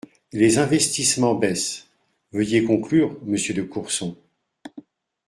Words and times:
Les 0.31 0.57
investissements 0.57 1.35
baissent… 1.35 1.87
Veuillez 2.31 2.63
conclure, 2.63 3.19
monsieur 3.23 3.53
de 3.53 3.61
Courson. 3.61 4.17